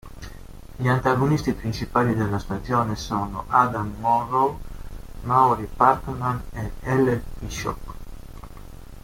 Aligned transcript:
Gli 0.77 0.87
antagonisti 0.87 1.53
principali 1.53 2.15
della 2.15 2.39
stagione 2.39 2.95
sono 2.95 3.43
Adam 3.49 3.97
Monroe, 3.99 4.57
Maury 5.21 5.67
Parkman 5.67 6.41
e 6.49 6.71
Elle 6.79 7.21
Bishop. 7.37 7.93